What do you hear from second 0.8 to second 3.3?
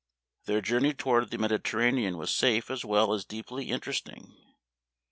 toward the Mediterranean was safe as well as